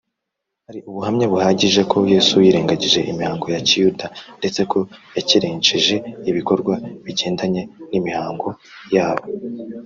[0.67, 4.05] hari ubuhamya buhagije ko yesu yirengagije imihango ya kiyuda,
[4.39, 4.79] ndetse ko
[5.15, 5.95] yakerensheje
[6.29, 6.73] ibikorwa
[7.05, 8.49] bigendanye n’imihango
[8.95, 9.25] yabo;